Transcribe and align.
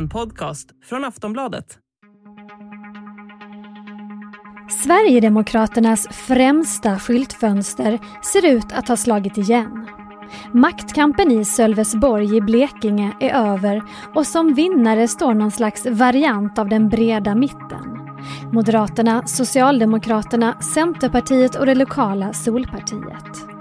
En 0.00 0.08
podcast 0.08 0.70
från 0.84 1.04
Aftonbladet. 1.04 1.78
Sverigedemokraternas 4.82 6.08
främsta 6.08 6.98
skyltfönster 6.98 7.98
ser 8.24 8.46
ut 8.46 8.72
att 8.72 8.88
ha 8.88 8.96
slagit 8.96 9.38
igen. 9.38 9.88
Maktkampen 10.52 11.30
i 11.30 11.44
Sölvesborg 11.44 12.36
i 12.36 12.40
Blekinge 12.40 13.16
är 13.20 13.34
över 13.34 13.82
och 14.14 14.26
som 14.26 14.54
vinnare 14.54 15.08
står 15.08 15.34
någon 15.34 15.50
slags 15.50 15.86
variant 15.86 16.58
av 16.58 16.68
den 16.68 16.88
breda 16.88 17.34
mitten. 17.34 17.98
Moderaterna, 18.52 19.26
Socialdemokraterna, 19.26 20.60
Centerpartiet 20.60 21.56
och 21.56 21.66
det 21.66 21.74
lokala 21.74 22.32
Solpartiet. 22.32 23.59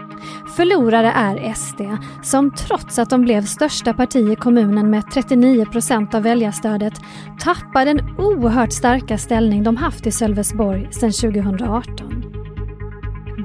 Förlorare 0.60 1.12
är 1.12 1.54
SD, 1.54 1.82
som 2.23 2.52
trots 2.52 3.00
att 3.00 3.09
de 3.09 3.21
blev 3.21 3.41
största 3.41 3.94
parti 3.94 4.31
i 4.31 4.36
kommunen 4.36 4.90
med 4.90 5.12
39 5.13 5.66
procent 5.66 6.16
av 6.16 6.23
väljarstödet 6.23 6.94
tappar 7.40 7.86
den 7.86 8.00
oerhört 8.17 8.73
starka 8.73 9.17
ställning 9.17 9.64
de 9.64 9.77
haft 9.77 10.08
i 10.08 10.12
Sölvesborg 10.12 10.88
sedan 10.91 11.12
2018. 11.12 12.23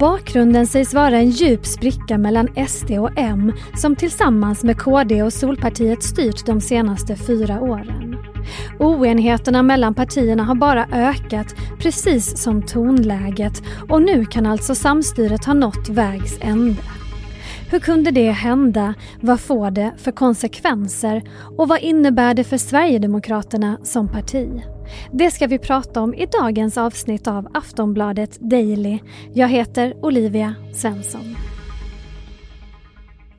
Bakgrunden 0.00 0.66
sägs 0.66 0.94
vara 0.94 1.16
en 1.16 1.30
djup 1.30 1.66
spricka 1.66 2.18
mellan 2.18 2.48
SD 2.68 2.90
och 2.90 3.10
M 3.16 3.52
som 3.74 3.96
tillsammans 3.96 4.64
med 4.64 4.78
KD 4.78 5.22
och 5.22 5.32
Solpartiet 5.32 6.02
styrt 6.02 6.46
de 6.46 6.60
senaste 6.60 7.16
fyra 7.16 7.60
åren. 7.60 8.16
Oenigheterna 8.78 9.62
mellan 9.62 9.94
partierna 9.94 10.44
har 10.44 10.54
bara 10.54 10.86
ökat, 10.92 11.54
precis 11.78 12.42
som 12.42 12.62
tonläget 12.62 13.62
och 13.88 14.02
nu 14.02 14.24
kan 14.24 14.46
alltså 14.46 14.74
samstyret 14.74 15.44
ha 15.44 15.54
nått 15.54 15.88
vägs 15.88 16.38
ände. 16.40 16.82
Hur 17.70 17.78
kunde 17.78 18.10
det 18.10 18.30
hända? 18.30 18.94
Vad 19.20 19.40
får 19.40 19.70
det 19.70 19.94
för 19.96 20.12
konsekvenser? 20.12 21.22
Och 21.58 21.68
vad 21.68 21.80
innebär 21.80 22.34
det 22.34 22.44
för 22.44 22.56
Sverigedemokraterna 22.56 23.78
som 23.82 24.08
parti? 24.08 24.62
Det 25.12 25.30
ska 25.30 25.46
vi 25.46 25.58
prata 25.58 26.00
om 26.00 26.14
i 26.14 26.26
dagens 26.26 26.78
avsnitt 26.78 27.26
av 27.26 27.48
Aftonbladet 27.54 28.40
Daily. 28.40 28.98
Jag 29.32 29.48
heter 29.48 29.94
Olivia 30.02 30.54
Svensson. 30.74 31.36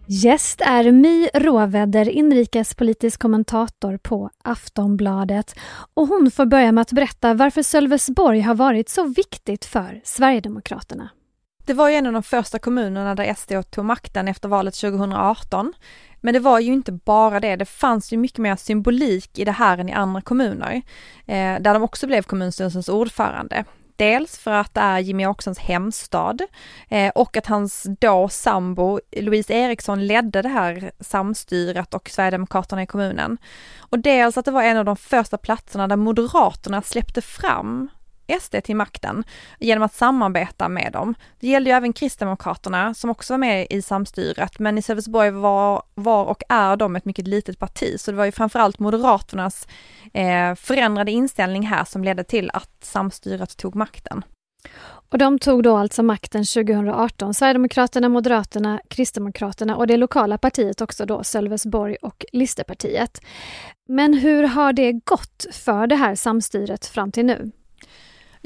Gäst 0.08 0.62
är 0.62 0.92
My 0.92 1.28
Råvedder, 1.34 2.10
inrikespolitisk 2.10 3.22
kommentator 3.22 3.98
på 3.98 4.30
Aftonbladet. 4.44 5.56
Och 5.94 6.08
hon 6.08 6.32
får 6.32 6.46
börja 6.46 6.72
med 6.72 6.82
att 6.82 6.92
berätta 6.92 7.34
varför 7.34 7.64
Sölvesborg 7.64 8.42
har 8.42 8.56
varit 8.56 8.90
så 8.90 9.04
viktigt 9.08 9.66
för 9.66 10.02
Sverigedemokraterna. 10.04 11.10
Det 11.66 11.74
var 11.74 11.90
ju 11.90 11.96
en 11.96 12.08
av 12.08 12.14
de 12.14 12.24
första 12.24 12.60
kommunerna 12.60 13.16
där 13.16 13.34
SD 13.34 13.72
tog 13.72 13.86
makten 13.86 14.28
efter 14.28 14.50
valet 14.50 14.76
2018. 14.76 15.74
Men 16.22 16.34
det 16.34 16.40
var 16.40 16.60
ju 16.60 16.74
inte 16.74 16.92
bara 16.92 17.40
det, 17.40 17.56
det 17.56 17.66
fanns 17.66 18.14
ju 18.14 18.18
mycket 18.18 18.38
mer 18.38 18.56
symbolik 18.56 19.40
i 19.40 19.46
det 19.46 19.52
här 19.52 19.78
än 19.78 19.90
i 19.90 19.94
andra 19.94 20.22
kommuner, 20.22 20.82
eh, 21.26 21.60
där 21.60 21.74
de 21.74 21.84
också 21.84 22.08
blev 22.08 22.24
kommunstyrelsens 22.24 22.90
ordförande. 22.90 23.66
Dels 23.96 24.38
för 24.38 24.52
att 24.52 24.74
det 24.74 24.82
är 24.82 25.00
Jimmy 25.00 25.26
Åkessons 25.26 25.60
hemstad 25.60 26.42
eh, 26.90 27.12
och 27.16 27.38
att 27.38 27.46
hans 27.46 27.88
då 28.00 28.30
sambo 28.30 29.00
Louise 29.12 29.54
Eriksson 29.54 30.08
ledde 30.08 30.42
det 30.42 30.50
här 30.50 30.92
samstyret 31.00 31.94
och 31.94 32.10
Sverigedemokraterna 32.10 32.84
i 32.84 32.88
kommunen. 32.88 33.38
Och 33.80 34.00
dels 34.00 34.38
att 34.38 34.46
det 34.46 34.52
var 34.52 34.64
en 34.64 34.78
av 34.78 34.86
de 34.86 34.96
första 34.96 35.38
platserna 35.38 35.88
där 35.88 35.96
Moderaterna 35.96 36.82
släppte 36.82 37.22
fram 37.22 37.90
SD 38.42 38.56
till 38.64 38.76
makten 38.76 39.24
genom 39.60 39.84
att 39.84 39.94
samarbeta 39.94 40.70
med 40.70 40.92
dem. 40.94 41.16
Det 41.40 41.48
gällde 41.48 41.70
ju 41.70 41.76
även 41.76 41.94
Kristdemokraterna 41.94 42.94
som 42.94 43.10
också 43.10 43.34
var 43.34 43.38
med 43.38 43.68
i 43.70 43.82
samstyret, 43.82 44.60
men 44.60 44.78
i 44.78 44.82
Sölvesborg 44.82 45.32
var, 45.32 45.84
var 45.96 46.26
och 46.26 46.44
är 46.50 46.76
de 46.76 46.96
ett 46.96 47.06
mycket 47.06 47.28
litet 47.28 47.60
parti, 47.60 48.00
så 48.00 48.12
det 48.12 48.18
var 48.18 48.26
ju 48.26 48.32
framförallt 48.32 48.80
Moderaternas 48.80 49.68
eh, 50.14 50.56
förändrade 50.56 51.12
inställning 51.12 51.68
här 51.68 51.86
som 51.86 52.04
ledde 52.04 52.24
till 52.24 52.50
att 52.54 52.72
samstyret 52.82 53.58
tog 53.58 53.76
makten. 53.76 54.24
Och 55.10 55.18
de 55.18 55.40
tog 55.40 55.64
då 55.64 55.78
alltså 55.78 56.04
makten 56.04 56.46
2018, 56.46 57.34
Sverigedemokraterna, 57.34 58.10
Moderaterna, 58.10 58.82
Kristdemokraterna 58.88 59.76
och 59.76 59.88
det 59.88 59.98
lokala 59.98 60.38
partiet 60.38 60.82
också 60.82 61.06
då, 61.06 61.24
Sölvesborg 61.24 61.96
och 62.02 62.26
Listerpartiet. 62.32 63.22
Men 63.88 64.14
hur 64.14 64.44
har 64.44 64.74
det 64.74 64.92
gått 64.92 65.46
för 65.52 65.88
det 65.88 65.96
här 65.96 66.16
samstyret 66.16 66.86
fram 66.86 67.12
till 67.12 67.26
nu? 67.26 67.52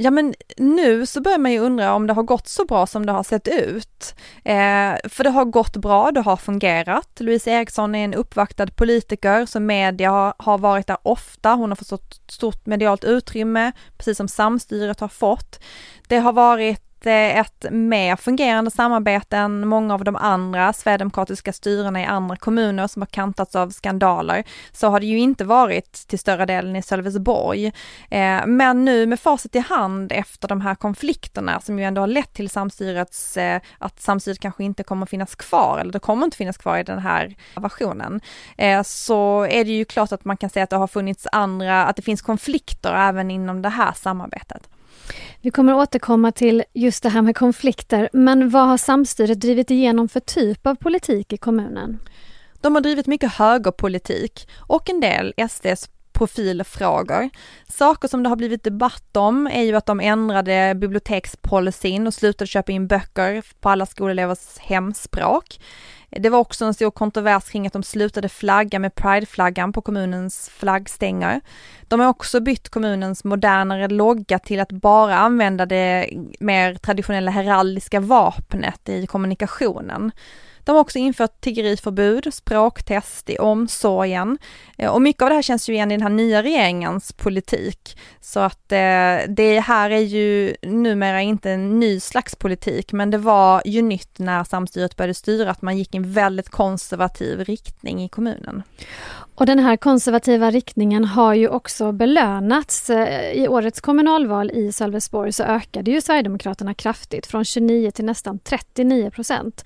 Ja 0.01 0.11
men 0.11 0.33
nu 0.57 1.05
så 1.05 1.21
börjar 1.21 1.37
man 1.37 1.51
ju 1.51 1.59
undra 1.59 1.93
om 1.93 2.07
det 2.07 2.13
har 2.13 2.23
gått 2.23 2.47
så 2.47 2.65
bra 2.65 2.87
som 2.87 3.05
det 3.05 3.11
har 3.11 3.23
sett 3.23 3.47
ut. 3.47 4.15
Eh, 4.43 4.95
för 5.09 5.23
det 5.23 5.29
har 5.29 5.45
gått 5.45 5.77
bra, 5.77 6.11
det 6.11 6.21
har 6.21 6.37
fungerat. 6.37 7.19
Louise 7.19 7.51
Eriksson 7.51 7.95
är 7.95 8.05
en 8.05 8.13
uppvaktad 8.13 8.67
politiker 8.67 9.45
som 9.45 9.65
media 9.65 10.33
har 10.37 10.57
varit 10.57 10.87
där 10.87 10.97
ofta, 11.03 11.53
hon 11.53 11.71
har 11.71 11.75
fått 11.75 12.21
stort 12.31 12.65
medialt 12.65 13.03
utrymme, 13.03 13.71
precis 13.97 14.17
som 14.17 14.27
samstyret 14.27 14.99
har 14.99 15.07
fått. 15.07 15.59
Det 16.07 16.17
har 16.17 16.33
varit 16.33 16.88
Eh, 17.05 17.39
ett 17.39 17.65
mer 17.71 18.15
fungerande 18.15 18.71
samarbete 18.71 19.37
än 19.37 19.67
många 19.67 19.93
av 19.93 20.03
de 20.03 20.15
andra 20.15 20.73
sverigedemokratiska 20.73 21.53
styrena 21.53 22.01
i 22.01 22.05
andra 22.05 22.35
kommuner 22.35 22.87
som 22.87 23.01
har 23.01 23.07
kantats 23.07 23.55
av 23.55 23.69
skandaler, 23.69 24.43
så 24.71 24.87
har 24.87 24.99
det 24.99 25.05
ju 25.05 25.19
inte 25.19 25.43
varit 25.43 25.93
till 26.07 26.19
större 26.19 26.45
delen 26.45 26.75
i 26.75 26.81
Sölvesborg. 26.81 27.65
Eh, 28.09 28.45
men 28.45 28.85
nu 28.85 29.05
med 29.05 29.19
facit 29.19 29.55
i 29.55 29.59
hand 29.59 30.11
efter 30.11 30.47
de 30.47 30.61
här 30.61 30.75
konflikterna 30.75 31.59
som 31.59 31.79
ju 31.79 31.85
ändå 31.85 32.01
har 32.01 32.07
lett 32.07 32.33
till 32.33 32.49
samstyrets, 32.49 33.37
eh, 33.37 33.61
att 33.77 34.01
samstyret 34.01 34.39
kanske 34.39 34.63
inte 34.63 34.83
kommer 34.83 35.05
finnas 35.05 35.35
kvar, 35.35 35.79
eller 35.79 35.93
det 35.93 35.99
kommer 35.99 36.25
inte 36.25 36.37
finnas 36.37 36.57
kvar 36.57 36.77
i 36.77 36.83
den 36.83 36.99
här 36.99 37.35
versionen, 37.55 38.21
så 38.83 39.43
är 39.43 39.65
det 39.65 39.71
ju 39.71 39.85
klart 39.85 40.11
att 40.11 40.25
man 40.25 40.37
kan 40.37 40.49
säga 40.49 40.63
att 40.63 40.69
det 40.69 40.75
har 40.75 40.87
funnits 40.87 41.27
andra, 41.31 41.85
att 41.85 41.95
det 41.95 42.01
finns 42.01 42.21
konflikter 42.21 42.93
även 42.93 43.31
inom 43.31 43.61
det 43.61 43.69
här 43.69 43.93
samarbetet. 43.93 44.69
Vi 45.41 45.51
kommer 45.51 45.73
återkomma 45.73 46.31
till 46.31 46.63
just 46.73 47.03
det 47.03 47.09
här 47.09 47.21
med 47.21 47.37
konflikter, 47.37 48.09
men 48.13 48.49
vad 48.49 48.67
har 48.67 48.77
samstyret 48.77 49.39
drivit 49.39 49.71
igenom 49.71 50.09
för 50.09 50.19
typ 50.19 50.67
av 50.67 50.75
politik 50.75 51.33
i 51.33 51.37
kommunen? 51.37 51.99
De 52.61 52.75
har 52.75 52.81
drivit 52.81 53.07
mycket 53.07 53.33
högerpolitik 53.33 54.49
och 54.57 54.89
en 54.89 54.99
del 54.99 55.33
SDs 55.49 55.89
profilfrågor. 56.19 57.29
Saker 57.67 58.07
som 58.07 58.23
det 58.23 58.29
har 58.29 58.35
blivit 58.35 58.63
debatt 58.63 59.17
om 59.17 59.47
är 59.47 59.63
ju 59.63 59.75
att 59.75 59.85
de 59.85 59.99
ändrade 59.99 60.75
bibliotekspolicyn 60.75 62.07
och 62.07 62.13
slutade 62.13 62.47
köpa 62.47 62.71
in 62.71 62.87
böcker 62.87 63.43
på 63.59 63.69
alla 63.69 63.85
skolelevers 63.85 64.57
hemspråk. 64.59 65.59
Det 66.09 66.29
var 66.29 66.39
också 66.39 66.65
en 66.65 66.73
stor 66.73 66.91
kontrovers 66.91 67.49
kring 67.49 67.67
att 67.67 67.73
de 67.73 67.83
slutade 67.83 68.29
flagga 68.29 68.79
med 68.79 68.95
prideflaggan 68.95 69.73
på 69.73 69.81
kommunens 69.81 70.49
flaggstänger. 70.49 71.41
De 71.87 71.99
har 71.99 72.07
också 72.07 72.39
bytt 72.39 72.69
kommunens 72.69 73.23
modernare 73.23 73.87
logga 73.87 74.39
till 74.39 74.59
att 74.59 74.71
bara 74.71 75.17
använda 75.17 75.65
det 75.65 76.09
mer 76.39 76.75
traditionella 76.75 77.31
heraldiska 77.31 77.99
vapnet 77.99 78.89
i 78.89 79.07
kommunikationen. 79.07 80.11
De 80.63 80.71
har 80.71 80.81
också 80.81 80.97
infört 80.97 81.41
tiggeriförbud, 81.41 82.33
språktest 82.33 83.29
i 83.29 83.37
omsorgen 83.37 84.37
eh, 84.77 84.89
och 84.89 85.01
mycket 85.01 85.21
av 85.21 85.29
det 85.29 85.35
här 85.35 85.41
känns 85.41 85.69
ju 85.69 85.73
igen 85.73 85.91
i 85.91 85.97
den 85.97 86.01
här 86.01 86.09
nya 86.09 86.43
regeringens 86.43 87.13
politik. 87.13 87.97
Så 88.21 88.39
att 88.39 88.71
eh, 88.71 89.17
det 89.27 89.59
här 89.63 89.89
är 89.89 89.99
ju 89.99 90.55
numera 90.61 91.21
inte 91.21 91.51
en 91.51 91.79
ny 91.79 91.99
slags 91.99 92.35
politik, 92.35 92.93
men 92.93 93.11
det 93.11 93.17
var 93.17 93.61
ju 93.65 93.81
nytt 93.81 94.19
när 94.19 94.43
samstyret 94.43 94.95
började 94.95 95.13
styra 95.13 95.51
att 95.51 95.61
man 95.61 95.77
gick 95.77 95.93
i 95.93 95.97
en 95.97 96.13
väldigt 96.13 96.49
konservativ 96.49 97.43
riktning 97.43 98.03
i 98.03 98.09
kommunen. 98.09 98.63
Och 99.39 99.45
den 99.45 99.59
här 99.59 99.77
konservativa 99.77 100.51
riktningen 100.51 101.05
har 101.05 101.33
ju 101.33 101.47
också 101.47 101.91
belönats. 101.91 102.89
Eh, 102.89 103.31
I 103.31 103.47
årets 103.47 103.81
kommunalval 103.81 104.51
i 104.51 104.71
Sölvesborg 104.71 105.33
så 105.33 105.43
ökade 105.43 105.91
ju 105.91 106.01
Sverigedemokraterna 106.01 106.73
kraftigt 106.73 107.27
från 107.27 107.45
29 107.45 107.91
till 107.91 108.05
nästan 108.05 108.39
39 108.39 109.11
procent. 109.11 109.65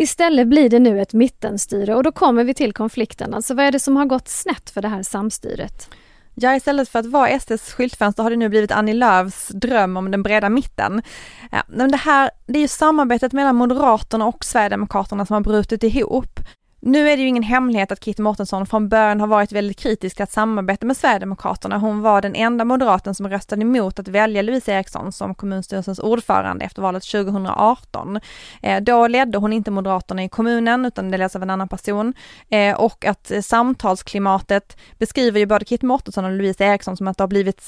Istället 0.00 0.48
blir 0.48 0.68
det 0.70 0.78
nu 0.78 1.00
ett 1.00 1.12
mittenstyre 1.12 1.94
och 1.94 2.02
då 2.02 2.12
kommer 2.12 2.44
vi 2.44 2.54
till 2.54 2.72
konflikten. 2.72 3.34
Alltså 3.34 3.54
vad 3.54 3.64
är 3.64 3.72
det 3.72 3.78
som 3.78 3.96
har 3.96 4.06
gått 4.06 4.28
snett 4.28 4.70
för 4.70 4.82
det 4.82 4.88
här 4.88 5.02
samstyret? 5.02 5.90
Ja, 6.34 6.56
istället 6.56 6.88
för 6.88 6.98
att 6.98 7.06
vara 7.06 7.40
SDs 7.40 7.72
skyltfönster 7.72 8.22
har 8.22 8.30
det 8.30 8.36
nu 8.36 8.48
blivit 8.48 8.72
Annie 8.72 8.94
Lööfs 8.94 9.48
dröm 9.48 9.96
om 9.96 10.10
den 10.10 10.22
breda 10.22 10.48
mitten. 10.48 11.02
Ja, 11.50 11.62
men 11.68 11.90
det 11.90 11.96
här, 11.96 12.30
det 12.46 12.58
är 12.58 12.62
ju 12.62 12.68
samarbetet 12.68 13.32
mellan 13.32 13.56
Moderaterna 13.56 14.26
och 14.26 14.44
Sverigedemokraterna 14.44 15.26
som 15.26 15.34
har 15.34 15.40
brutit 15.40 15.82
ihop. 15.82 16.40
Nu 16.82 17.08
är 17.08 17.16
det 17.16 17.22
ju 17.22 17.28
ingen 17.28 17.42
hemlighet 17.42 17.92
att 17.92 18.04
Kitty 18.04 18.22
Mårtensson 18.22 18.66
från 18.66 18.88
början 18.88 19.20
har 19.20 19.26
varit 19.26 19.52
väldigt 19.52 19.78
kritisk 19.78 20.16
till 20.16 20.22
att 20.22 20.32
samarbeta 20.32 20.86
med 20.86 20.96
Sverigedemokraterna. 20.96 21.78
Hon 21.78 22.00
var 22.00 22.22
den 22.22 22.34
enda 22.34 22.64
moderaten 22.64 23.14
som 23.14 23.28
röstade 23.28 23.62
emot 23.62 23.98
att 23.98 24.08
välja 24.08 24.42
Louise 24.42 24.72
Eriksson 24.72 25.12
som 25.12 25.34
kommunstyrelsens 25.34 25.98
ordförande 25.98 26.64
efter 26.64 26.82
valet 26.82 27.02
2018. 27.02 28.20
Eh, 28.62 28.80
då 28.80 29.06
ledde 29.06 29.38
hon 29.38 29.52
inte 29.52 29.70
Moderaterna 29.70 30.24
i 30.24 30.28
kommunen 30.28 30.86
utan 30.86 31.10
det 31.10 31.18
leds 31.18 31.36
av 31.36 31.42
en 31.42 31.50
annan 31.50 31.68
person 31.68 32.14
eh, 32.50 32.80
och 32.80 33.04
att 33.04 33.32
samtalsklimatet 33.42 34.76
beskriver 34.98 35.40
ju 35.40 35.46
både 35.46 35.64
Kitty 35.64 35.86
Mårtensson 35.86 36.24
och 36.24 36.32
Louise 36.32 36.64
Eriksson 36.64 36.96
som 36.96 37.08
att 37.08 37.16
det 37.18 37.22
har 37.22 37.28
blivit 37.28 37.62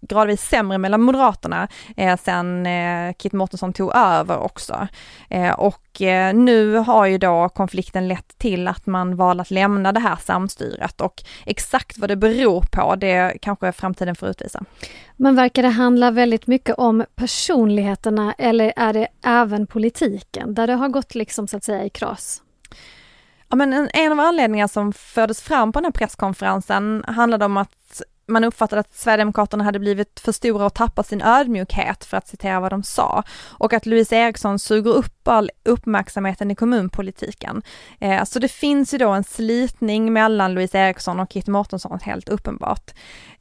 gradvis 0.00 0.42
sämre 0.42 0.78
mellan 0.78 1.02
Moderaterna 1.02 1.68
sedan 1.96 2.18
sen 2.18 3.14
Kitty 3.14 3.36
Mårtensson 3.36 3.72
tog 3.72 3.96
över 3.96 4.38
också. 4.38 4.88
Och 5.56 5.87
nu 6.34 6.74
har 6.76 7.06
ju 7.06 7.18
då 7.18 7.48
konflikten 7.48 8.08
lett 8.08 8.38
till 8.38 8.68
att 8.68 8.86
man 8.86 9.16
valde 9.16 9.40
att 9.40 9.50
lämna 9.50 9.92
det 9.92 10.00
här 10.00 10.16
samstyret 10.16 11.00
och 11.00 11.22
exakt 11.46 11.98
vad 11.98 12.10
det 12.10 12.16
beror 12.16 12.64
på 12.72 12.96
det 12.96 13.38
kanske 13.42 13.72
framtiden 13.72 14.14
får 14.14 14.28
utvisa. 14.28 14.64
Men 15.16 15.36
verkar 15.36 15.62
det 15.62 15.68
handla 15.68 16.10
väldigt 16.10 16.46
mycket 16.46 16.74
om 16.78 17.04
personligheterna 17.14 18.34
eller 18.38 18.72
är 18.76 18.92
det 18.92 19.08
även 19.24 19.66
politiken 19.66 20.54
där 20.54 20.66
det 20.66 20.74
har 20.74 20.88
gått 20.88 21.14
liksom 21.14 21.48
så 21.48 21.56
att 21.56 21.64
säga 21.64 21.84
i 21.84 21.90
kras? 21.90 22.42
Ja 23.48 23.56
men 23.56 23.72
en, 23.72 23.88
en 23.92 24.12
av 24.12 24.20
anledningarna 24.20 24.68
som 24.68 24.92
fördes 24.92 25.42
fram 25.42 25.72
på 25.72 25.78
den 25.78 25.84
här 25.84 25.92
presskonferensen 25.92 27.04
handlade 27.06 27.44
om 27.44 27.56
att 27.56 28.02
man 28.28 28.44
uppfattade 28.44 28.80
att 28.80 28.94
Sverigedemokraterna 28.94 29.64
hade 29.64 29.78
blivit 29.78 30.20
för 30.20 30.32
stora 30.32 30.66
och 30.66 30.74
tappat 30.74 31.06
sin 31.06 31.22
ödmjukhet 31.22 32.04
för 32.04 32.16
att 32.16 32.28
citera 32.28 32.60
vad 32.60 32.72
de 32.72 32.82
sa. 32.82 33.22
Och 33.48 33.72
att 33.72 33.86
Louise 33.86 34.16
Eriksson 34.16 34.58
suger 34.58 34.90
upp 34.90 35.28
all 35.28 35.50
uppmärksamheten 35.64 36.50
i 36.50 36.54
kommunpolitiken. 36.54 37.62
Eh, 38.00 38.24
så 38.24 38.38
det 38.38 38.48
finns 38.48 38.94
ju 38.94 38.98
då 38.98 39.10
en 39.10 39.24
slitning 39.24 40.12
mellan 40.12 40.54
Louise 40.54 40.78
Eriksson 40.78 41.20
och 41.20 41.30
Kit 41.30 41.46
Mårtensson 41.46 41.98
helt 42.02 42.28
uppenbart. 42.28 42.90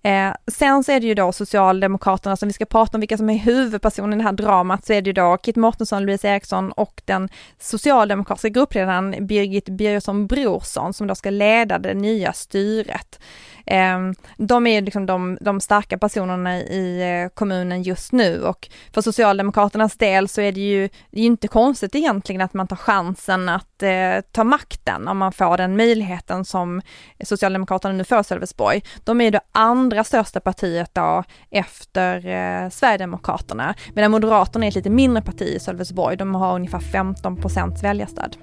Eh, 0.02 0.34
sen 0.48 0.84
så 0.84 0.92
är 0.92 1.00
det 1.00 1.08
ju 1.08 1.14
då 1.14 1.32
Socialdemokraterna, 1.32 2.38
som 2.38 2.50
vi 2.50 2.54
ska 2.54 2.66
prata 2.66 2.98
om 2.98 3.00
vilka 3.02 3.18
som 3.18 3.30
är 3.30 3.38
huvudpersonen 3.38 4.14
i 4.14 4.18
det 4.18 4.24
här 4.24 4.34
dramat, 4.34 4.86
så 4.86 4.94
är 4.94 5.02
det 5.02 5.10
ju 5.10 5.14
då 5.14 5.38
Kit 5.38 5.56
Mårtensson, 5.56 6.06
Louise 6.06 6.28
Eriksson 6.28 6.72
och 6.72 7.02
den 7.06 7.30
socialdemokratiska 7.60 8.50
gruppledaren 8.50 9.28
Birgit 9.28 9.70
Birgersson 9.70 10.28
Brorsson 10.28 10.94
som 10.94 11.08
då 11.08 11.16
ska 11.16 11.30
leda 11.30 11.80
det 11.80 11.94
nya 11.94 12.34
styret. 12.34 13.20
Ehm, 13.68 14.16
de 14.38 14.68
är 14.68 14.82
liksom 14.82 15.06
de, 15.06 15.38
de 15.42 15.60
starka 15.60 15.98
personerna 15.98 16.58
i 16.60 17.02
eh, 17.24 17.30
kommunen 17.30 17.84
just 17.84 18.12
nu 18.12 18.44
och 18.44 18.70
för 18.94 19.02
Socialdemokraternas 19.02 19.98
del 19.98 20.28
så 20.28 20.42
är 20.42 20.52
det 20.52 20.62
ju, 20.62 20.90
det 21.12 21.20
är 21.20 21.22
ju 21.22 21.28
inte 21.28 21.48
konstigt 21.48 21.96
egentligen 21.96 22.42
att 22.42 22.54
man 22.54 22.68
tar 22.68 22.76
chansen 22.76 23.50
att 23.50 23.84
eh, 23.84 24.22
ta 24.32 24.44
makten 24.44 25.08
om 25.08 25.18
man 25.18 25.32
får 25.32 25.58
den 25.58 25.78
möjligheten 25.78 26.46
som 26.46 26.82
Socialdemokraterna 27.24 27.94
nu 27.94 28.04
får 28.04 28.24
Sölvesborg. 28.24 28.84
De 29.04 29.22
är 29.22 29.32
det 29.32 29.42
andra 29.52 30.04
största 30.04 30.40
partiet 30.40 30.90
då 30.94 31.24
efter 31.52 32.16
eh, 32.28 32.70
Sverigedemokraterna, 32.70 33.76
medan 33.94 34.12
Moderaterna 34.12 34.66
är 34.66 34.70
ett 34.70 34.76
lite 34.76 34.90
mindre 34.90 35.24
parti 35.24 35.42
i 35.56 35.60
Sölvesborg. 35.60 36.18
De 36.18 36.36
har 36.36 36.56
ungefär 36.56 36.80
15 36.80 37.38
procents 37.38 37.84
väljarstöd. 37.84 38.38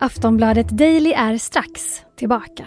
Aftonbladet 0.00 0.68
Daily 0.68 1.12
är 1.12 1.38
strax 1.38 2.02
tillbaka. 2.16 2.66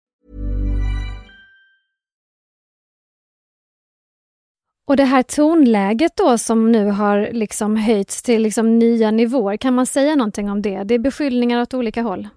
Och 4.91 4.97
det 4.97 5.03
här 5.03 5.23
tonläget 5.23 6.15
då 6.15 6.37
som 6.37 6.71
nu 6.71 6.85
har 6.85 7.29
liksom 7.31 7.75
höjts 7.75 8.21
till 8.21 8.41
liksom 8.41 8.79
nya 8.79 9.11
nivåer, 9.11 9.57
kan 9.57 9.73
man 9.73 9.85
säga 9.85 10.15
någonting 10.15 10.49
om 10.49 10.61
det? 10.61 10.83
Det 10.83 10.93
är 10.93 10.99
beskyllningar 10.99 11.61
åt 11.61 11.73
olika 11.73 12.01
håll. 12.01 12.27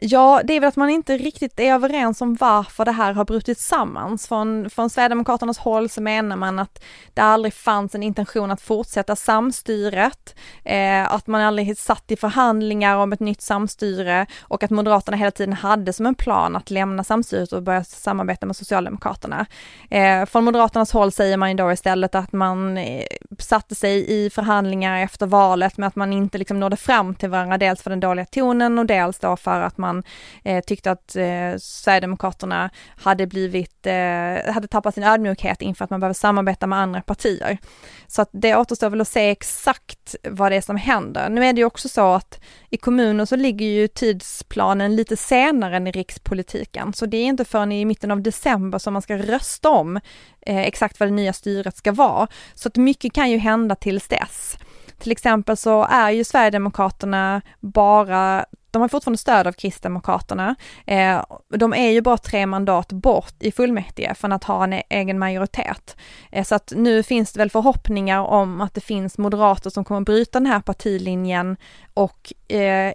Ja, 0.00 0.40
det 0.44 0.52
är 0.52 0.60
väl 0.60 0.68
att 0.68 0.76
man 0.76 0.90
inte 0.90 1.16
riktigt 1.16 1.60
är 1.60 1.72
överens 1.74 2.20
om 2.20 2.34
varför 2.34 2.84
det 2.84 2.92
här 2.92 3.12
har 3.12 3.24
brutit 3.24 3.58
sammans. 3.58 4.28
Från, 4.28 4.70
från 4.70 4.90
Sverigedemokraternas 4.90 5.58
håll 5.58 5.88
så 5.88 6.02
menar 6.02 6.36
man 6.36 6.58
att 6.58 6.84
det 7.14 7.20
aldrig 7.20 7.54
fanns 7.54 7.94
en 7.94 8.02
intention 8.02 8.50
att 8.50 8.60
fortsätta 8.60 9.16
samstyret, 9.16 10.34
eh, 10.64 11.12
att 11.12 11.26
man 11.26 11.40
aldrig 11.40 11.78
satt 11.78 12.10
i 12.10 12.16
förhandlingar 12.16 12.96
om 12.96 13.12
ett 13.12 13.20
nytt 13.20 13.40
samstyre 13.40 14.26
och 14.40 14.62
att 14.62 14.70
Moderaterna 14.70 15.16
hela 15.16 15.30
tiden 15.30 15.52
hade 15.54 15.92
som 15.92 16.06
en 16.06 16.14
plan 16.14 16.56
att 16.56 16.70
lämna 16.70 17.04
samstyret 17.04 17.52
och 17.52 17.62
börja 17.62 17.84
samarbeta 17.84 18.46
med 18.46 18.56
Socialdemokraterna. 18.56 19.46
Eh, 19.90 20.24
från 20.24 20.44
Moderaternas 20.44 20.92
håll 20.92 21.12
säger 21.12 21.36
man 21.36 21.50
ju 21.50 21.56
då 21.56 21.72
istället 21.72 22.14
att 22.14 22.32
man 22.32 22.78
eh, 22.78 23.04
satte 23.38 23.74
sig 23.74 24.24
i 24.24 24.30
förhandlingar 24.30 24.98
efter 24.98 25.26
valet 25.26 25.76
med 25.76 25.86
att 25.86 25.96
man 25.96 26.12
inte 26.12 26.38
liksom 26.38 26.60
nådde 26.60 26.76
fram 26.76 27.14
till 27.14 27.28
varandra, 27.28 27.58
dels 27.58 27.82
för 27.82 27.90
den 27.90 28.00
dåliga 28.00 28.24
tonen 28.24 28.78
och 28.78 28.86
dels 28.86 29.18
då 29.18 29.36
för 29.36 29.60
att 29.60 29.78
man 29.78 29.87
man 29.88 30.02
eh, 30.44 30.64
tyckte 30.64 30.90
att 30.90 31.16
eh, 31.16 31.56
Sverigedemokraterna 31.58 32.70
hade 32.96 33.26
blivit, 33.26 33.86
eh, 33.86 34.52
hade 34.52 34.68
tappat 34.70 34.94
sin 34.94 35.04
ödmjukhet 35.04 35.62
inför 35.62 35.84
att 35.84 35.90
man 35.90 36.00
behöver 36.00 36.14
samarbeta 36.14 36.66
med 36.66 36.78
andra 36.78 37.00
partier. 37.00 37.58
Så 38.06 38.22
att 38.22 38.30
det 38.32 38.56
återstår 38.56 38.90
väl 38.90 39.00
att 39.00 39.08
se 39.08 39.30
exakt 39.30 40.16
vad 40.30 40.52
det 40.52 40.56
är 40.56 40.60
som 40.60 40.76
händer. 40.76 41.28
Nu 41.28 41.44
är 41.44 41.52
det 41.52 41.60
ju 41.60 41.64
också 41.64 41.88
så 41.88 42.14
att 42.14 42.40
i 42.70 42.76
kommuner 42.76 43.24
så 43.24 43.36
ligger 43.36 43.66
ju 43.66 43.88
tidsplanen 43.88 44.96
lite 44.96 45.16
senare 45.16 45.76
än 45.76 45.86
i 45.86 45.90
rikspolitiken, 45.90 46.92
så 46.92 47.06
det 47.06 47.16
är 47.16 47.24
inte 47.24 47.44
förrän 47.44 47.72
i 47.72 47.84
mitten 47.84 48.10
av 48.10 48.22
december 48.22 48.78
som 48.78 48.92
man 48.92 49.02
ska 49.02 49.16
rösta 49.16 49.68
om 49.68 49.96
eh, 50.40 50.58
exakt 50.58 51.00
vad 51.00 51.08
det 51.08 51.14
nya 51.14 51.32
styret 51.32 51.76
ska 51.76 51.92
vara. 51.92 52.28
Så 52.54 52.68
att 52.68 52.76
mycket 52.76 53.12
kan 53.12 53.30
ju 53.30 53.38
hända 53.38 53.74
tills 53.74 54.08
dess. 54.08 54.58
Till 54.98 55.12
exempel 55.12 55.56
så 55.56 55.84
är 55.84 56.10
ju 56.10 56.24
Sverigedemokraterna 56.24 57.42
bara 57.60 58.44
de 58.70 58.82
har 58.82 58.88
fortfarande 58.88 59.18
stöd 59.18 59.46
av 59.46 59.52
Kristdemokraterna. 59.52 60.56
Eh, 60.86 61.24
de 61.48 61.74
är 61.74 61.90
ju 61.90 62.00
bara 62.00 62.18
tre 62.18 62.46
mandat 62.46 62.92
bort 62.92 63.34
i 63.38 63.52
fullmäktige 63.52 64.14
från 64.14 64.32
att 64.32 64.44
ha 64.44 64.64
en 64.64 64.72
e-, 64.72 64.82
egen 64.88 65.18
majoritet. 65.18 65.96
Eh, 66.32 66.44
så 66.44 66.54
att 66.54 66.72
nu 66.76 67.02
finns 67.02 67.32
det 67.32 67.38
väl 67.38 67.50
förhoppningar 67.50 68.20
om 68.20 68.60
att 68.60 68.74
det 68.74 68.80
finns 68.80 69.18
moderater 69.18 69.70
som 69.70 69.84
kommer 69.84 70.00
bryta 70.00 70.38
den 70.38 70.46
här 70.46 70.60
partilinjen 70.60 71.56
och 71.94 72.32
eh, 72.52 72.92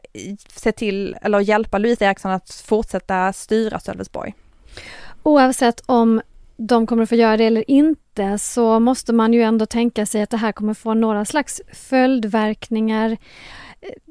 se 0.48 0.72
till, 0.72 1.18
eller 1.22 1.40
hjälpa 1.40 1.78
Louise 1.78 2.06
Eriksson 2.06 2.32
att 2.32 2.64
fortsätta 2.66 3.34
styra 3.34 3.80
Sölvesborg. 3.80 4.34
Oavsett 5.24 5.84
om 5.86 6.22
de 6.58 6.88
kommer 6.88 7.04
att 7.04 7.10
få 7.10 7.16
göra 7.16 7.38
det 7.38 7.46
eller 7.46 7.72
inte 7.72 8.40
så 8.40 8.80
måste 8.80 9.14
man 9.14 9.34
ju 9.34 9.42
ändå 9.42 9.66
tänka 9.66 10.06
sig 10.06 10.22
att 10.22 10.30
det 10.30 10.38
här 10.38 10.52
kommer 10.52 10.74
få 10.74 10.94
några 10.94 11.26
slags 11.26 11.62
följdverkningar 11.74 13.18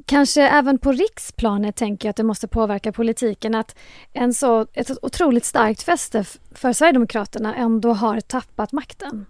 kanske 0.07 0.43
även 0.43 0.79
på 0.79 0.93
riksplanet 0.93 1.77
tänker 1.77 2.09
jag 2.09 2.11
att 2.11 2.17
det 2.17 2.23
måste 2.23 2.49
påverka 2.49 2.93
politiken 2.93 3.55
att 3.55 3.77
en 4.13 4.35
så, 4.35 4.67
ett 4.73 4.91
otroligt 5.03 5.45
starkt 5.45 5.83
fäste 5.83 6.25
för 6.55 6.73
Sverigedemokraterna 6.73 7.55
ändå 7.55 7.93
har 7.93 8.21
tappat 8.21 8.73
makten. 8.73 9.27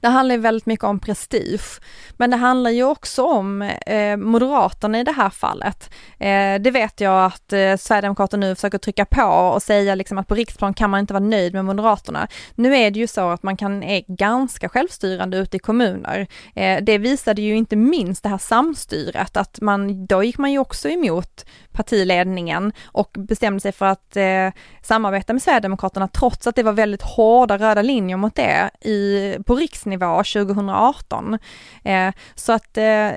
Det 0.00 0.08
handlar 0.08 0.34
ju 0.34 0.40
väldigt 0.40 0.66
mycket 0.66 0.84
om 0.84 1.00
prestige, 1.00 1.80
men 2.16 2.30
det 2.30 2.36
handlar 2.36 2.70
ju 2.70 2.84
också 2.84 3.24
om 3.24 3.62
eh, 3.62 4.16
Moderaterna 4.16 5.00
i 5.00 5.04
det 5.04 5.12
här 5.12 5.30
fallet. 5.30 5.90
Eh, 6.18 6.60
det 6.60 6.70
vet 6.70 7.00
jag 7.00 7.24
att 7.24 7.52
eh, 7.52 7.76
Sverigedemokraterna 7.76 8.46
nu 8.46 8.54
försöker 8.54 8.78
trycka 8.78 9.04
på 9.04 9.22
och 9.22 9.62
säga 9.62 9.94
liksom 9.94 10.18
att 10.18 10.28
på 10.28 10.34
riksplan 10.34 10.74
kan 10.74 10.90
man 10.90 11.00
inte 11.00 11.14
vara 11.14 11.24
nöjd 11.24 11.54
med 11.54 11.64
Moderaterna. 11.64 12.28
Nu 12.54 12.76
är 12.76 12.90
det 12.90 12.98
ju 12.98 13.06
så 13.06 13.30
att 13.30 13.42
man 13.42 13.56
kan 13.56 13.82
är 13.82 14.04
ganska 14.08 14.68
självstyrande 14.68 15.36
ute 15.36 15.56
i 15.56 15.60
kommuner. 15.60 16.26
Eh, 16.54 16.82
det 16.82 16.98
visade 16.98 17.42
ju 17.42 17.56
inte 17.56 17.76
minst 17.76 18.22
det 18.22 18.28
här 18.28 18.38
samstyret, 18.38 19.36
att 19.36 19.60
man, 19.60 20.06
då 20.06 20.22
gick 20.22 20.38
man 20.38 20.52
ju 20.52 20.58
också 20.58 20.88
emot 20.88 21.44
partiledningen 21.72 22.72
och 22.84 23.10
bestämde 23.18 23.60
sig 23.60 23.72
för 23.72 23.86
att 23.86 24.16
eh, 24.16 24.50
samarbeta 24.82 25.32
med 25.32 25.42
Sverigedemokraterna 25.42 26.08
trots 26.08 26.46
att 26.46 26.56
det 26.56 26.62
var 26.62 26.72
väldigt 26.72 27.02
hårda 27.02 27.58
röda 27.58 27.82
linjer 27.82 28.16
mot 28.16 28.34
det 28.34 28.70
i, 28.80 29.36
på 29.46 29.54
riksnivå 29.68 30.16
2018. 30.16 31.38
Eh, 31.84 32.12
så 32.34 32.52
att 32.52 32.76
eh, 32.76 33.10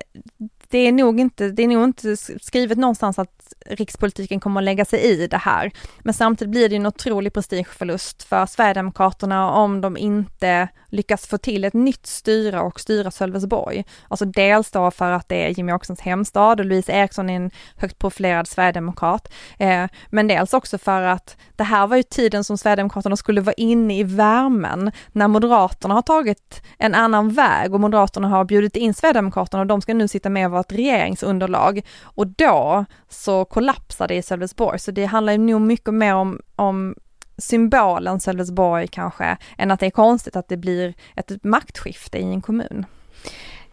det 0.69 0.77
är 0.77 0.91
nog 0.91 1.19
inte, 1.19 1.49
det 1.49 1.63
är 1.63 1.67
nog 1.67 1.83
inte 1.83 2.17
skrivet 2.17 2.77
någonstans 2.77 3.19
att 3.19 3.53
rikspolitiken 3.65 4.39
kommer 4.39 4.61
att 4.61 4.65
lägga 4.65 4.85
sig 4.85 4.99
i 4.99 5.27
det 5.27 5.37
här. 5.37 5.71
Men 5.99 6.13
samtidigt 6.13 6.51
blir 6.51 6.69
det 6.69 6.75
en 6.75 6.85
otrolig 6.85 7.33
prestigeförlust 7.33 8.23
för 8.23 8.45
Sverigedemokraterna 8.45 9.51
om 9.51 9.81
de 9.81 9.97
inte 9.97 10.67
lyckas 10.91 11.27
få 11.27 11.37
till 11.37 11.63
ett 11.63 11.73
nytt 11.73 12.05
styre 12.05 12.59
och 12.59 12.79
styra 12.79 13.11
Sölvesborg. 13.11 13.85
Alltså 14.07 14.25
dels 14.25 14.71
då 14.71 14.91
för 14.91 15.11
att 15.11 15.29
det 15.29 15.45
är 15.45 15.49
Jimmie 15.49 15.75
Åkessons 15.75 16.01
hemstad 16.01 16.59
och 16.59 16.65
Louise 16.65 16.91
Eriksson 16.91 17.29
är 17.29 17.35
en 17.35 17.51
högt 17.75 17.99
profilerad 17.99 18.47
sverigedemokrat. 18.47 19.33
Eh, 19.59 19.85
men 20.09 20.27
dels 20.27 20.53
också 20.53 20.77
för 20.77 21.01
att 21.01 21.37
det 21.55 21.63
här 21.63 21.87
var 21.87 21.97
ju 21.97 22.03
tiden 22.03 22.43
som 22.43 22.57
Sverigedemokraterna 22.57 23.15
skulle 23.15 23.41
vara 23.41 23.53
inne 23.53 23.99
i 23.99 24.03
värmen 24.03 24.91
när 25.11 25.27
Moderaterna 25.27 25.93
har 25.93 26.01
tagit 26.01 26.63
en 26.77 26.95
annan 26.95 27.29
väg 27.29 27.73
och 27.73 27.79
Moderaterna 27.79 28.27
har 28.27 28.45
bjudit 28.45 28.75
in 28.75 28.93
Sverigedemokraterna 28.93 29.61
och 29.61 29.67
de 29.67 29.81
ska 29.81 29.93
nu 29.93 30.07
sitta 30.07 30.29
med 30.29 30.45
och 30.45 30.51
vara 30.51 30.61
ett 30.61 30.71
regeringsunderlag. 30.71 31.81
Och 32.03 32.27
då 32.27 32.85
så 33.09 33.45
kollapsade 33.45 34.15
i 34.15 34.21
Sölvesborg, 34.21 34.79
så 34.79 34.91
det 34.91 35.05
handlar 35.05 35.33
ju 35.33 35.39
nog 35.39 35.61
mycket 35.61 35.93
mer 35.93 36.15
om, 36.15 36.41
om 36.55 36.95
symbolen 37.41 38.19
Sölvesborg 38.19 38.87
kanske, 38.87 39.37
än 39.57 39.71
att 39.71 39.79
det 39.79 39.85
är 39.85 39.91
konstigt 39.91 40.35
att 40.35 40.47
det 40.47 40.57
blir 40.57 40.93
ett 41.15 41.43
maktskifte 41.43 42.17
i 42.17 42.23
en 42.23 42.41
kommun. 42.41 42.85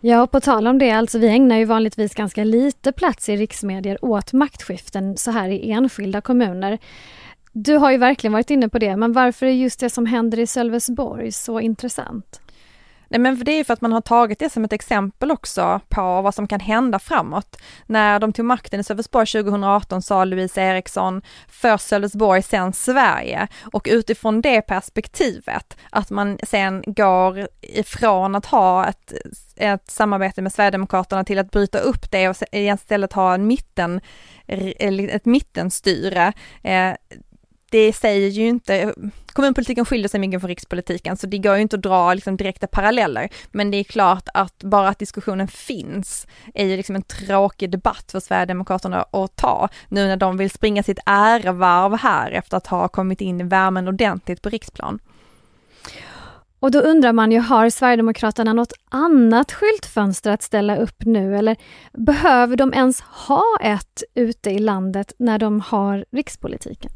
Ja, 0.00 0.22
och 0.22 0.30
på 0.30 0.40
tal 0.40 0.66
om 0.66 0.78
det, 0.78 0.90
alltså 0.90 1.18
vi 1.18 1.28
ägnar 1.28 1.56
ju 1.56 1.64
vanligtvis 1.64 2.14
ganska 2.14 2.44
lite 2.44 2.92
plats 2.92 3.28
i 3.28 3.36
riksmedier 3.36 4.04
åt 4.04 4.32
maktskiften 4.32 5.16
så 5.16 5.30
här 5.30 5.48
i 5.48 5.70
enskilda 5.70 6.20
kommuner. 6.20 6.78
Du 7.52 7.76
har 7.76 7.90
ju 7.90 7.96
verkligen 7.96 8.32
varit 8.32 8.50
inne 8.50 8.68
på 8.68 8.78
det, 8.78 8.96
men 8.96 9.12
varför 9.12 9.46
är 9.46 9.50
just 9.50 9.80
det 9.80 9.90
som 9.90 10.06
händer 10.06 10.38
i 10.38 10.46
Sölvesborg 10.46 11.32
så 11.32 11.60
intressant? 11.60 12.40
Nej 13.08 13.20
men 13.20 13.44
det 13.44 13.52
är 13.52 13.64
för 13.64 13.72
att 13.72 13.80
man 13.80 13.92
har 13.92 14.00
tagit 14.00 14.38
det 14.38 14.50
som 14.50 14.64
ett 14.64 14.72
exempel 14.72 15.30
också 15.30 15.80
på 15.88 16.22
vad 16.22 16.34
som 16.34 16.48
kan 16.48 16.60
hända 16.60 16.98
framåt. 16.98 17.56
När 17.86 18.18
de 18.18 18.32
tog 18.32 18.44
makten 18.44 18.80
i 18.80 18.84
Sölvesborg 18.84 19.26
2018 19.26 20.02
sa 20.02 20.24
Louise 20.24 20.62
Eriksson, 20.62 21.22
först 21.48 21.88
Sölvesborg, 21.88 22.42
sen 22.42 22.72
Sverige. 22.72 23.48
Och 23.72 23.86
utifrån 23.90 24.40
det 24.40 24.62
perspektivet, 24.62 25.76
att 25.90 26.10
man 26.10 26.38
sen 26.42 26.82
går 26.86 27.48
ifrån 27.60 28.34
att 28.34 28.46
ha 28.46 28.86
ett, 28.86 29.12
ett 29.56 29.90
samarbete 29.90 30.42
med 30.42 30.52
Sverigedemokraterna 30.52 31.24
till 31.24 31.38
att 31.38 31.50
bryta 31.50 31.78
upp 31.78 32.10
det 32.10 32.28
och 32.28 32.36
istället 32.52 33.12
ha 33.12 33.34
en 33.34 33.46
mitten, 33.46 34.00
ett 34.46 35.24
mittenstyre. 35.24 36.32
Eh, 36.62 36.92
det 37.70 37.92
säger 37.92 38.28
ju 38.28 38.48
inte, 38.48 38.94
kommunpolitiken 39.32 39.84
skiljer 39.84 40.08
sig 40.08 40.20
mycket 40.20 40.40
från 40.40 40.48
rikspolitiken 40.48 41.16
så 41.16 41.26
det 41.26 41.38
går 41.38 41.56
ju 41.56 41.62
inte 41.62 41.76
att 41.76 41.82
dra 41.82 42.14
liksom 42.14 42.36
direkta 42.36 42.66
paralleller. 42.66 43.28
Men 43.52 43.70
det 43.70 43.76
är 43.76 43.84
klart 43.84 44.28
att 44.34 44.58
bara 44.58 44.88
att 44.88 44.98
diskussionen 44.98 45.48
finns 45.48 46.26
är 46.54 46.66
ju 46.66 46.76
liksom 46.76 46.96
en 46.96 47.02
tråkig 47.02 47.70
debatt 47.70 48.12
för 48.12 48.20
Sverigedemokraterna 48.20 49.02
att 49.10 49.36
ta 49.36 49.68
nu 49.88 50.06
när 50.06 50.16
de 50.16 50.36
vill 50.36 50.50
springa 50.50 50.82
sitt 50.82 50.98
ärevarv 51.06 51.96
här 51.96 52.30
efter 52.30 52.56
att 52.56 52.66
ha 52.66 52.88
kommit 52.88 53.20
in 53.20 53.40
i 53.40 53.44
värmen 53.44 53.88
ordentligt 53.88 54.42
på 54.42 54.48
riksplan. 54.48 54.98
Och 56.60 56.70
då 56.70 56.80
undrar 56.80 57.12
man 57.12 57.32
ju, 57.32 57.38
har 57.38 57.70
Sverigedemokraterna 57.70 58.52
något 58.52 58.72
annat 58.90 59.52
skyltfönster 59.52 60.30
att 60.30 60.42
ställa 60.42 60.76
upp 60.76 60.96
nu 61.04 61.36
eller 61.36 61.56
behöver 61.92 62.56
de 62.56 62.74
ens 62.74 63.00
ha 63.00 63.44
ett 63.62 64.02
ute 64.14 64.50
i 64.50 64.58
landet 64.58 65.12
när 65.18 65.38
de 65.38 65.60
har 65.60 66.04
rikspolitiken? 66.10 66.92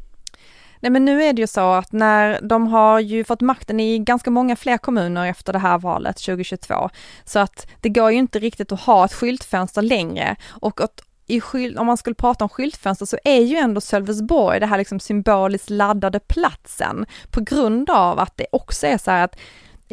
Nej 0.83 0.91
men 0.91 1.05
nu 1.05 1.23
är 1.23 1.33
det 1.33 1.41
ju 1.41 1.47
så 1.47 1.73
att 1.73 1.91
när 1.91 2.41
de 2.41 2.67
har 2.67 2.99
ju 2.99 3.23
fått 3.23 3.41
makten 3.41 3.79
i 3.79 3.99
ganska 3.99 4.31
många 4.31 4.55
fler 4.55 4.77
kommuner 4.77 5.25
efter 5.25 5.53
det 5.53 5.59
här 5.59 5.77
valet 5.77 6.17
2022, 6.17 6.89
så 7.25 7.39
att 7.39 7.67
det 7.81 7.89
går 7.89 8.11
ju 8.11 8.17
inte 8.17 8.39
riktigt 8.39 8.71
att 8.71 8.81
ha 8.81 9.05
ett 9.05 9.13
skyltfönster 9.13 9.81
längre. 9.81 10.35
Och 10.49 10.81
att 10.81 11.01
i 11.27 11.41
skylt, 11.41 11.77
om 11.77 11.87
man 11.87 11.97
skulle 11.97 12.15
prata 12.15 12.45
om 12.45 12.49
skyltfönster 12.49 13.05
så 13.05 13.17
är 13.23 13.41
ju 13.41 13.55
ändå 13.55 13.81
Sölvesborg 13.81 14.59
det 14.59 14.65
här 14.65 14.77
liksom 14.77 14.99
symboliskt 14.99 15.69
laddade 15.69 16.19
platsen 16.19 17.05
på 17.31 17.41
grund 17.41 17.89
av 17.89 18.19
att 18.19 18.37
det 18.37 18.45
också 18.51 18.87
är 18.87 18.97
så 18.97 19.11
här 19.11 19.23
att 19.23 19.35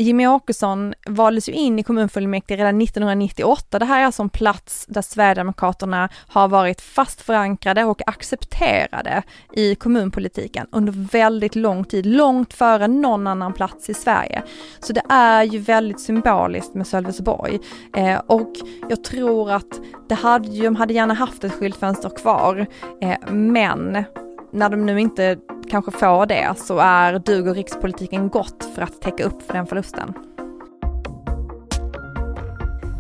Jimmy 0.01 0.27
Åkesson 0.27 0.95
valdes 1.07 1.49
ju 1.49 1.53
in 1.53 1.79
i 1.79 1.83
kommunfullmäktige 1.83 2.57
redan 2.57 2.83
1998. 2.83 3.79
Det 3.79 3.85
här 3.85 4.01
är 4.01 4.05
alltså 4.05 4.23
en 4.23 4.29
plats 4.29 4.87
där 4.89 5.03
Sverigedemokraterna 5.03 6.09
har 6.29 6.49
varit 6.49 6.81
fast 6.81 7.21
förankrade 7.21 7.85
och 7.85 8.03
accepterade 8.07 9.23
i 9.53 9.75
kommunpolitiken 9.75 10.67
under 10.73 10.93
väldigt 11.13 11.55
lång 11.55 11.85
tid, 11.85 12.07
långt 12.07 12.55
före 12.55 12.89
någon 12.89 13.27
annan 13.27 13.53
plats 13.53 13.91
i 13.91 13.95
Sverige. 13.95 14.43
Så 14.81 14.93
det 14.93 15.03
är 15.09 15.43
ju 15.43 15.59
väldigt 15.59 16.01
symboliskt 16.01 16.75
med 16.75 16.87
Sölvesborg 16.87 17.59
eh, 17.97 18.19
och 18.27 18.53
jag 18.89 19.05
tror 19.05 19.51
att 19.51 19.81
det 20.09 20.15
hade, 20.15 20.63
de 20.63 20.77
hade 20.77 20.95
gärna 20.95 21.15
haft 21.15 21.45
ett 21.45 21.53
skyltfönster 21.53 22.11
kvar, 22.11 22.67
eh, 23.03 23.31
men 23.31 24.05
när 24.53 24.69
de 24.69 24.87
nu 24.87 25.01
inte 25.01 25.39
kanske 25.71 25.91
får 25.91 26.27
det 26.27 26.55
så 26.57 26.79
är 26.79 27.19
duger 27.19 27.55
rikspolitiken 27.55 28.29
gott 28.29 28.69
för 28.75 28.83
att 28.83 29.01
täcka 29.01 29.25
upp 29.25 29.43
för 29.43 29.55
den 29.55 29.67
förlusten. 29.67 30.15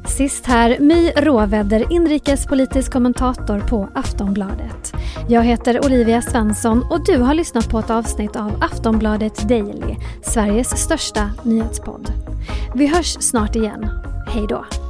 Sist 0.07 0.47
här, 0.47 0.77
My 0.81 1.11
Råvedder, 1.11 1.93
inrikespolitisk 1.93 2.93
kommentator 2.93 3.61
på 3.61 3.89
Aftonbladet. 3.95 4.93
Jag 5.29 5.43
heter 5.43 5.85
Olivia 5.85 6.23
Svensson 6.23 6.83
och 6.91 7.05
du 7.07 7.19
har 7.19 7.35
lyssnat 7.35 7.71
på 7.71 7.79
ett 7.79 7.91
avsnitt 7.91 8.37
av 8.37 8.63
Aftonbladet 8.63 9.49
Daily, 9.49 9.97
Sveriges 10.23 10.69
största 10.69 11.31
nyhetspodd. 11.43 12.13
Vi 12.75 12.87
hörs 12.87 13.17
snart 13.21 13.57
igen. 13.57 13.91
Hej 14.29 14.47
då! 14.49 14.90